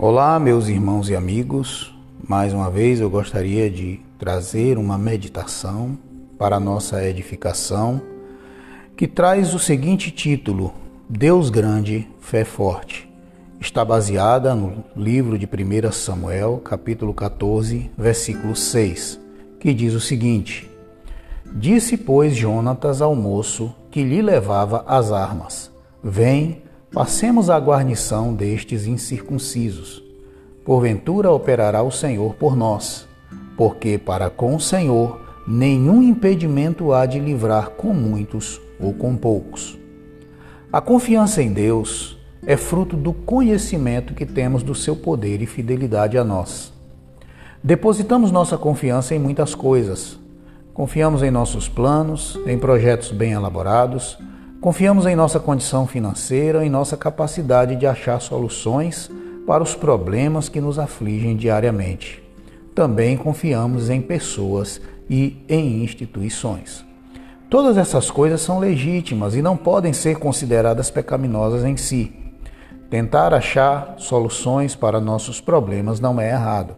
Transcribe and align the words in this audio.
Olá, 0.00 0.38
meus 0.38 0.68
irmãos 0.68 1.10
e 1.10 1.16
amigos. 1.16 1.92
Mais 2.28 2.54
uma 2.54 2.70
vez 2.70 3.00
eu 3.00 3.10
gostaria 3.10 3.68
de 3.68 3.98
trazer 4.16 4.78
uma 4.78 4.96
meditação 4.96 5.98
para 6.38 6.60
nossa 6.60 7.04
edificação 7.04 8.00
que 8.96 9.08
traz 9.08 9.54
o 9.54 9.58
seguinte 9.58 10.12
título: 10.12 10.72
Deus 11.08 11.50
grande, 11.50 12.08
fé 12.20 12.44
forte. 12.44 13.12
Está 13.60 13.84
baseada 13.84 14.54
no 14.54 14.84
livro 14.96 15.36
de 15.36 15.46
1 15.46 15.90
Samuel, 15.90 16.58
capítulo 16.64 17.12
14, 17.12 17.90
versículo 17.98 18.54
6, 18.54 19.18
que 19.58 19.74
diz 19.74 19.94
o 19.94 20.00
seguinte: 20.00 20.70
Disse, 21.44 21.96
pois, 21.96 22.36
Jonatas 22.36 23.02
ao 23.02 23.16
moço 23.16 23.74
que 23.90 24.04
lhe 24.04 24.22
levava 24.22 24.84
as 24.86 25.10
armas: 25.10 25.72
Vem, 26.04 26.62
Passemos 26.92 27.50
a 27.50 27.58
guarnição 27.58 28.32
destes 28.32 28.86
incircuncisos. 28.86 30.02
Porventura 30.64 31.30
operará 31.30 31.82
o 31.82 31.90
Senhor 31.90 32.34
por 32.34 32.56
nós, 32.56 33.06
porque 33.58 33.98
para 33.98 34.30
com 34.30 34.56
o 34.56 34.60
Senhor 34.60 35.20
nenhum 35.46 36.02
impedimento 36.02 36.94
há 36.94 37.04
de 37.04 37.20
livrar 37.20 37.70
com 37.70 37.92
muitos 37.92 38.58
ou 38.80 38.94
com 38.94 39.14
poucos. 39.14 39.78
A 40.72 40.80
confiança 40.80 41.42
em 41.42 41.52
Deus 41.52 42.18
é 42.46 42.56
fruto 42.56 42.96
do 42.96 43.12
conhecimento 43.12 44.14
que 44.14 44.24
temos 44.24 44.62
do 44.62 44.74
seu 44.74 44.96
poder 44.96 45.42
e 45.42 45.46
fidelidade 45.46 46.16
a 46.16 46.24
nós. 46.24 46.72
Depositamos 47.62 48.32
nossa 48.32 48.56
confiança 48.56 49.14
em 49.14 49.18
muitas 49.18 49.54
coisas. 49.54 50.18
Confiamos 50.72 51.22
em 51.22 51.30
nossos 51.30 51.68
planos, 51.68 52.40
em 52.46 52.58
projetos 52.58 53.12
bem 53.12 53.32
elaborados, 53.32 54.16
Confiamos 54.60 55.06
em 55.06 55.14
nossa 55.14 55.38
condição 55.38 55.86
financeira, 55.86 56.66
em 56.66 56.68
nossa 56.68 56.96
capacidade 56.96 57.76
de 57.76 57.86
achar 57.86 58.20
soluções 58.20 59.08
para 59.46 59.62
os 59.62 59.76
problemas 59.76 60.48
que 60.48 60.60
nos 60.60 60.80
afligem 60.80 61.36
diariamente. 61.36 62.20
Também 62.74 63.16
confiamos 63.16 63.88
em 63.88 64.00
pessoas 64.00 64.80
e 65.08 65.44
em 65.48 65.84
instituições. 65.84 66.84
Todas 67.48 67.78
essas 67.78 68.10
coisas 68.10 68.40
são 68.40 68.58
legítimas 68.58 69.36
e 69.36 69.42
não 69.42 69.56
podem 69.56 69.92
ser 69.92 70.18
consideradas 70.18 70.90
pecaminosas 70.90 71.64
em 71.64 71.76
si. 71.76 72.12
Tentar 72.90 73.32
achar 73.32 73.94
soluções 73.96 74.74
para 74.74 75.00
nossos 75.00 75.40
problemas 75.40 76.00
não 76.00 76.20
é 76.20 76.30
errado. 76.30 76.74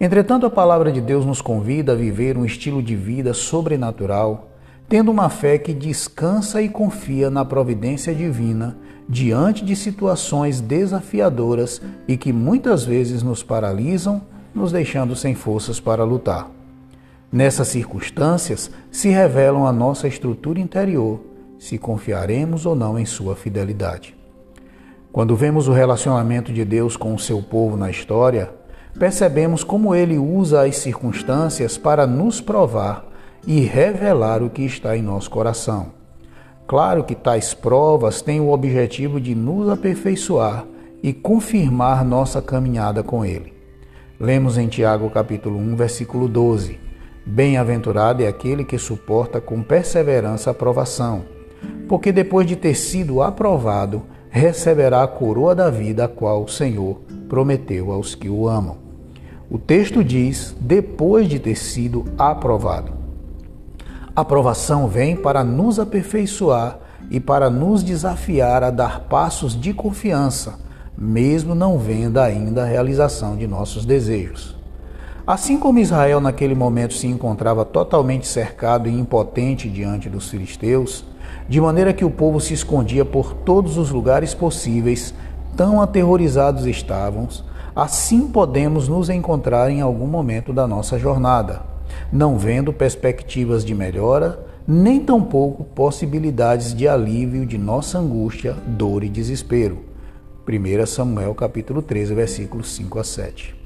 Entretanto, 0.00 0.46
a 0.46 0.50
palavra 0.50 0.90
de 0.90 1.02
Deus 1.02 1.26
nos 1.26 1.42
convida 1.42 1.92
a 1.92 1.96
viver 1.96 2.38
um 2.38 2.44
estilo 2.44 2.82
de 2.82 2.96
vida 2.96 3.34
sobrenatural 3.34 4.55
tendo 4.88 5.10
uma 5.10 5.28
fé 5.28 5.58
que 5.58 5.74
descansa 5.74 6.62
e 6.62 6.68
confia 6.68 7.28
na 7.28 7.44
providência 7.44 8.14
divina 8.14 8.76
diante 9.08 9.64
de 9.64 9.74
situações 9.74 10.60
desafiadoras 10.60 11.80
e 12.06 12.16
que 12.16 12.32
muitas 12.32 12.84
vezes 12.84 13.22
nos 13.22 13.42
paralisam, 13.42 14.22
nos 14.54 14.72
deixando 14.72 15.14
sem 15.14 15.34
forças 15.34 15.78
para 15.78 16.04
lutar. 16.04 16.50
Nessas 17.30 17.68
circunstâncias 17.68 18.70
se 18.90 19.08
revelam 19.08 19.66
a 19.66 19.72
nossa 19.72 20.08
estrutura 20.08 20.60
interior, 20.60 21.20
se 21.58 21.78
confiaremos 21.78 22.66
ou 22.66 22.74
não 22.74 22.98
em 22.98 23.04
sua 23.04 23.34
fidelidade. 23.34 24.16
Quando 25.12 25.34
vemos 25.34 25.66
o 25.66 25.72
relacionamento 25.72 26.52
de 26.52 26.64
Deus 26.64 26.96
com 26.96 27.14
o 27.14 27.18
seu 27.18 27.42
povo 27.42 27.76
na 27.76 27.90
história, 27.90 28.50
percebemos 28.98 29.64
como 29.64 29.94
ele 29.94 30.18
usa 30.18 30.64
as 30.64 30.76
circunstâncias 30.76 31.76
para 31.76 32.06
nos 32.06 32.40
provar 32.40 33.05
e 33.46 33.60
revelar 33.60 34.42
o 34.42 34.50
que 34.50 34.62
está 34.62 34.96
em 34.96 35.02
nosso 35.02 35.30
coração. 35.30 35.94
Claro 36.66 37.04
que 37.04 37.14
tais 37.14 37.54
provas 37.54 38.20
têm 38.20 38.40
o 38.40 38.50
objetivo 38.50 39.20
de 39.20 39.34
nos 39.34 39.68
aperfeiçoar 39.68 40.66
e 41.00 41.12
confirmar 41.12 42.04
nossa 42.04 42.42
caminhada 42.42 43.04
com 43.04 43.24
Ele. 43.24 43.54
Lemos 44.18 44.58
em 44.58 44.66
Tiago 44.66 45.08
capítulo 45.10 45.58
1, 45.58 45.76
versículo 45.76 46.26
12. 46.26 46.80
Bem-aventurado 47.24 48.22
é 48.22 48.26
aquele 48.26 48.64
que 48.64 48.78
suporta 48.78 49.40
com 49.40 49.62
perseverança 49.62 50.50
a 50.50 50.54
provação, 50.54 51.22
porque 51.88 52.10
depois 52.10 52.46
de 52.46 52.56
ter 52.56 52.74
sido 52.74 53.22
aprovado, 53.22 54.02
receberá 54.28 55.04
a 55.04 55.08
coroa 55.08 55.54
da 55.54 55.70
vida 55.70 56.04
a 56.04 56.08
qual 56.08 56.42
o 56.42 56.48
Senhor 56.48 57.00
prometeu 57.28 57.92
aos 57.92 58.14
que 58.14 58.28
o 58.28 58.48
amam. 58.48 58.78
O 59.48 59.58
texto 59.58 60.02
diz: 60.02 60.56
depois 60.60 61.28
de 61.28 61.38
ter 61.38 61.56
sido 61.56 62.04
aprovado. 62.18 62.95
A 64.16 64.22
aprovação 64.22 64.88
vem 64.88 65.14
para 65.14 65.44
nos 65.44 65.78
aperfeiçoar 65.78 66.78
e 67.10 67.20
para 67.20 67.50
nos 67.50 67.82
desafiar 67.82 68.62
a 68.62 68.70
dar 68.70 69.00
passos 69.00 69.54
de 69.54 69.74
confiança, 69.74 70.58
mesmo 70.96 71.54
não 71.54 71.78
vendo 71.78 72.18
ainda 72.18 72.62
a 72.62 72.66
realização 72.66 73.36
de 73.36 73.46
nossos 73.46 73.84
desejos. 73.84 74.56
Assim 75.26 75.58
como 75.58 75.80
Israel 75.80 76.18
naquele 76.18 76.54
momento 76.54 76.94
se 76.94 77.06
encontrava 77.06 77.62
totalmente 77.62 78.26
cercado 78.26 78.88
e 78.88 78.98
impotente 78.98 79.68
diante 79.68 80.08
dos 80.08 80.30
filisteus, 80.30 81.04
de 81.46 81.60
maneira 81.60 81.92
que 81.92 82.04
o 82.04 82.10
povo 82.10 82.40
se 82.40 82.54
escondia 82.54 83.04
por 83.04 83.34
todos 83.34 83.76
os 83.76 83.90
lugares 83.90 84.32
possíveis, 84.32 85.12
tão 85.54 85.78
aterrorizados 85.78 86.64
estávamos, 86.64 87.44
assim 87.74 88.28
podemos 88.28 88.88
nos 88.88 89.10
encontrar 89.10 89.70
em 89.70 89.82
algum 89.82 90.06
momento 90.06 90.54
da 90.54 90.66
nossa 90.66 90.98
jornada 90.98 91.75
não 92.12 92.38
vendo 92.38 92.72
perspectivas 92.72 93.64
de 93.64 93.74
melhora, 93.74 94.38
nem 94.66 95.00
tampouco 95.00 95.64
possibilidades 95.64 96.74
de 96.74 96.88
alívio 96.88 97.46
de 97.46 97.56
nossa 97.58 97.98
angústia, 97.98 98.54
dor 98.66 99.04
e 99.04 99.08
desespero. 99.08 99.78
1 100.48 100.86
Samuel 100.86 101.34
capítulo 101.34 101.82
13, 101.82 102.14
versículos 102.14 102.74
5 102.74 102.98
a 102.98 103.04
7. 103.04 103.56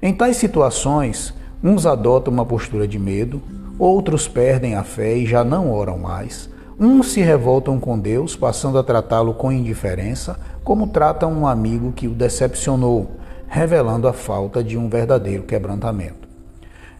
Em 0.00 0.12
tais 0.12 0.36
situações, 0.36 1.34
uns 1.62 1.86
adotam 1.86 2.32
uma 2.32 2.46
postura 2.46 2.86
de 2.86 2.98
medo, 2.98 3.42
outros 3.78 4.28
perdem 4.28 4.74
a 4.74 4.84
fé 4.84 5.16
e 5.16 5.26
já 5.26 5.42
não 5.42 5.72
oram 5.72 5.98
mais. 5.98 6.48
Uns 6.78 7.08
se 7.08 7.20
revoltam 7.20 7.80
com 7.80 7.98
Deus, 7.98 8.36
passando 8.36 8.78
a 8.78 8.84
tratá-lo 8.84 9.34
com 9.34 9.50
indiferença, 9.50 10.38
como 10.62 10.86
tratam 10.86 11.32
um 11.32 11.46
amigo 11.46 11.90
que 11.90 12.06
o 12.06 12.14
decepcionou, 12.14 13.10
revelando 13.48 14.06
a 14.06 14.12
falta 14.12 14.62
de 14.62 14.78
um 14.78 14.88
verdadeiro 14.88 15.42
quebrantamento. 15.42 16.27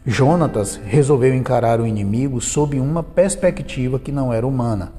Jonatas 0.07 0.81
resolveu 0.85 1.35
encarar 1.35 1.81
o 1.81 1.87
inimigo 1.87 2.41
sob 2.41 2.79
uma 2.79 3.03
perspectiva 3.03 3.99
que 3.99 4.13
não 4.13 4.33
era 4.33 4.47
humana. 4.47 4.93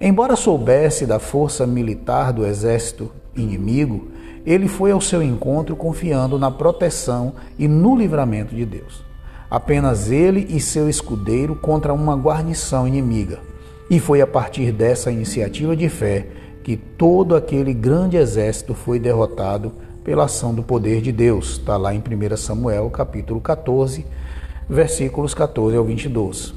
Embora 0.00 0.36
soubesse 0.36 1.06
da 1.06 1.18
força 1.18 1.66
militar 1.66 2.32
do 2.32 2.46
exército 2.46 3.10
inimigo, 3.34 4.08
ele 4.44 4.68
foi 4.68 4.92
ao 4.92 5.00
seu 5.00 5.22
encontro 5.22 5.74
confiando 5.74 6.38
na 6.38 6.50
proteção 6.50 7.34
e 7.58 7.66
no 7.66 7.96
livramento 7.96 8.54
de 8.54 8.64
Deus. 8.64 9.04
Apenas 9.50 10.10
ele 10.10 10.46
e 10.50 10.60
seu 10.60 10.88
escudeiro 10.88 11.56
contra 11.56 11.92
uma 11.92 12.16
guarnição 12.16 12.86
inimiga. 12.86 13.38
E 13.88 14.00
foi 14.00 14.20
a 14.20 14.26
partir 14.26 14.72
dessa 14.72 15.10
iniciativa 15.10 15.76
de 15.76 15.88
fé 15.88 16.26
que 16.62 16.76
todo 16.76 17.36
aquele 17.36 17.72
grande 17.72 18.16
exército 18.16 18.74
foi 18.74 18.98
derrotado 18.98 19.72
pela 20.02 20.24
ação 20.24 20.54
do 20.54 20.62
poder 20.62 21.00
de 21.00 21.12
Deus. 21.12 21.52
Está 21.52 21.76
lá 21.76 21.94
em 21.94 21.98
1 21.98 22.36
Samuel, 22.36 22.90
capítulo 22.90 23.40
14, 23.40 24.04
versículos 24.68 25.32
14 25.34 25.76
ao 25.76 25.84
22. 25.84 26.54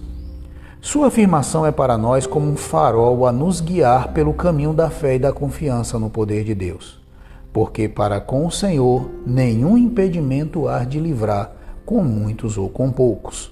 Sua 0.82 1.08
afirmação 1.08 1.66
é 1.66 1.72
para 1.72 1.98
nós 1.98 2.26
como 2.26 2.50
um 2.50 2.56
farol 2.56 3.28
a 3.28 3.32
nos 3.32 3.62
guiar 3.62 4.14
pelo 4.14 4.34
caminho 4.34 4.74
da 4.74 4.90
fé 4.90 5.16
e 5.16 5.20
da 5.20 5.32
confiança 5.32 6.00
no 6.00 6.10
poder 6.10 6.44
de 6.44 6.56
Deus. 6.56 7.00
Porque 7.52 7.88
para 7.88 8.20
com 8.22 8.46
o 8.46 8.52
Senhor 8.52 9.10
nenhum 9.26 9.78
impedimento 9.78 10.68
há 10.68 10.84
de 10.84 11.00
livrar, 11.00 11.52
com 11.86 12.04
muitos 12.04 12.58
ou 12.58 12.70
com 12.70 12.92
poucos. 12.92 13.52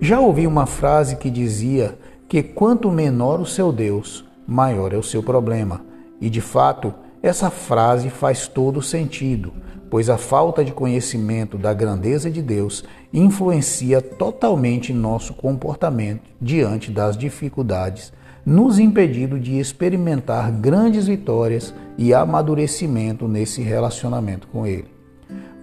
Já 0.00 0.20
ouvi 0.20 0.46
uma 0.46 0.66
frase 0.66 1.16
que 1.16 1.30
dizia 1.30 1.98
que 2.28 2.42
quanto 2.42 2.90
menor 2.90 3.40
o 3.40 3.46
seu 3.46 3.72
Deus, 3.72 4.24
maior 4.46 4.92
é 4.92 4.96
o 4.96 5.02
seu 5.02 5.22
problema. 5.22 5.80
E 6.20 6.30
de 6.30 6.40
fato, 6.40 6.94
essa 7.22 7.50
frase 7.50 8.10
faz 8.10 8.46
todo 8.46 8.80
sentido, 8.80 9.52
pois 9.90 10.10
a 10.10 10.18
falta 10.18 10.64
de 10.64 10.72
conhecimento 10.72 11.56
da 11.56 11.72
grandeza 11.72 12.30
de 12.30 12.42
Deus 12.42 12.84
influencia 13.12 14.00
totalmente 14.00 14.92
nosso 14.92 15.34
comportamento 15.34 16.22
diante 16.40 16.90
das 16.90 17.16
dificuldades, 17.16 18.12
nos 18.44 18.78
impedindo 18.78 19.38
de 19.38 19.58
experimentar 19.58 20.50
grandes 20.50 21.06
vitórias 21.06 21.74
e 21.96 22.14
amadurecimento 22.14 23.26
nesse 23.26 23.62
relacionamento 23.62 24.46
com 24.48 24.66
Ele. 24.66 24.86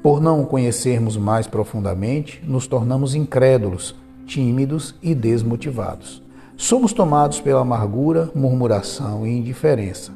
Por 0.01 0.21
não 0.21 0.41
o 0.41 0.45
conhecermos 0.45 1.17
mais 1.17 1.47
profundamente, 1.47 2.41
nos 2.45 2.67
tornamos 2.67 3.15
incrédulos, 3.15 3.95
tímidos 4.25 4.95
e 5.01 5.15
desmotivados. 5.15 6.21
Somos 6.57 6.93
tomados 6.93 7.41
pela 7.41 7.61
amargura, 7.61 8.29
murmuração 8.35 9.25
e 9.25 9.31
indiferença. 9.31 10.13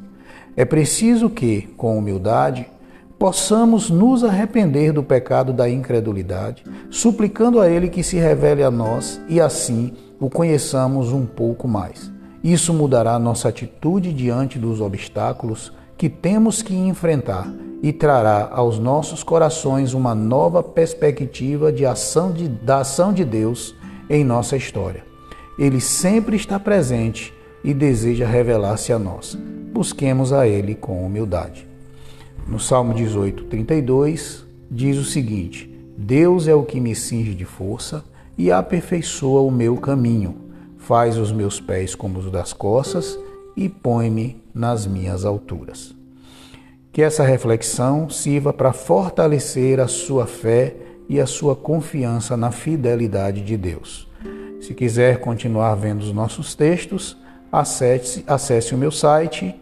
É 0.56 0.64
preciso 0.64 1.28
que, 1.28 1.62
com 1.76 1.98
humildade, 1.98 2.66
possamos 3.20 3.90
nos 3.90 4.24
arrepender 4.24 4.94
do 4.94 5.02
pecado 5.02 5.52
da 5.52 5.68
incredulidade, 5.68 6.64
suplicando 6.88 7.60
a 7.60 7.68
Ele 7.68 7.90
que 7.90 8.02
se 8.02 8.16
revele 8.16 8.62
a 8.62 8.70
nós 8.70 9.20
e 9.28 9.38
assim 9.38 9.92
o 10.18 10.30
conheçamos 10.30 11.12
um 11.12 11.26
pouco 11.26 11.68
mais. 11.68 12.10
Isso 12.42 12.72
mudará 12.72 13.18
nossa 13.18 13.50
atitude 13.50 14.10
diante 14.10 14.58
dos 14.58 14.80
obstáculos 14.80 15.70
que 15.98 16.08
temos 16.08 16.62
que 16.62 16.74
enfrentar 16.74 17.46
e 17.82 17.92
trará 17.92 18.48
aos 18.50 18.78
nossos 18.78 19.22
corações 19.22 19.92
uma 19.92 20.14
nova 20.14 20.62
perspectiva 20.62 21.70
de 21.70 21.84
ação 21.84 22.32
de, 22.32 22.48
da 22.48 22.78
ação 22.78 23.12
de 23.12 23.22
Deus 23.22 23.74
em 24.08 24.24
nossa 24.24 24.56
história. 24.56 25.04
Ele 25.58 25.78
sempre 25.78 26.36
está 26.36 26.58
presente 26.58 27.34
e 27.62 27.74
deseja 27.74 28.26
revelar-se 28.26 28.94
a 28.94 28.98
nós. 28.98 29.36
Busquemos 29.74 30.32
a 30.32 30.48
Ele 30.48 30.74
com 30.74 31.04
humildade. 31.04 31.69
No 32.48 32.58
Salmo 32.58 32.94
18, 32.94 33.44
32, 33.44 34.44
diz 34.70 34.96
o 34.96 35.04
seguinte: 35.04 35.70
Deus 35.96 36.48
é 36.48 36.54
o 36.54 36.64
que 36.64 36.80
me 36.80 36.94
cinge 36.94 37.34
de 37.34 37.44
força 37.44 38.04
e 38.36 38.50
aperfeiçoa 38.50 39.42
o 39.42 39.50
meu 39.50 39.76
caminho, 39.76 40.36
faz 40.78 41.16
os 41.16 41.30
meus 41.30 41.60
pés 41.60 41.94
como 41.94 42.18
os 42.18 42.30
das 42.30 42.52
costas 42.52 43.18
e 43.56 43.68
põe-me 43.68 44.42
nas 44.54 44.86
minhas 44.86 45.24
alturas. 45.24 45.94
Que 46.92 47.02
essa 47.02 47.22
reflexão 47.22 48.08
sirva 48.08 48.52
para 48.52 48.72
fortalecer 48.72 49.78
a 49.78 49.86
sua 49.86 50.26
fé 50.26 50.74
e 51.08 51.20
a 51.20 51.26
sua 51.26 51.54
confiança 51.54 52.36
na 52.36 52.50
fidelidade 52.50 53.42
de 53.42 53.56
Deus. 53.56 54.08
Se 54.60 54.74
quiser 54.74 55.18
continuar 55.18 55.74
vendo 55.74 56.00
os 56.00 56.12
nossos 56.12 56.54
textos, 56.54 57.16
acesse, 57.52 58.24
acesse 58.26 58.74
o 58.74 58.78
meu 58.78 58.90
site 58.90 59.54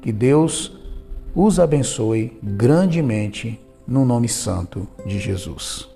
Que 0.00 0.10
Deus 0.10 0.76
os 1.34 1.60
abençoe 1.60 2.36
grandemente 2.42 3.60
no 3.86 4.04
nome 4.04 4.28
santo 4.28 4.86
de 5.06 5.18
Jesus. 5.18 5.91